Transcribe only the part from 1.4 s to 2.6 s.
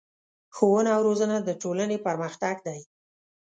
د ټولنې پرمختګ